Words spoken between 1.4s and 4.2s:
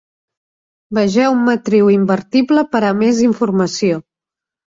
matriu invertible per a més informació.